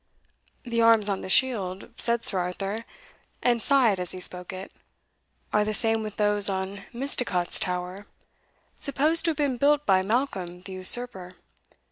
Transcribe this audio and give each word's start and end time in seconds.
"The 0.63 0.81
arms 0.81 1.09
on 1.09 1.21
the 1.21 1.29
shield," 1.29 1.91
said 1.95 2.25
Sir 2.25 2.39
Arthur, 2.39 2.85
and 3.43 3.61
sighed 3.61 3.99
as 3.99 4.13
he 4.13 4.19
spoke 4.19 4.51
it, 4.51 4.71
"are 5.53 5.63
the 5.63 5.75
same 5.75 6.01
with 6.01 6.17
those 6.17 6.49
on 6.49 6.81
Misticot's 6.91 7.59
tower, 7.59 8.07
supposed 8.79 9.25
to 9.25 9.29
have 9.29 9.37
been 9.37 9.57
built 9.57 9.85
by 9.85 10.01
Malcolm 10.01 10.61
the 10.63 10.71
usurper. 10.71 11.33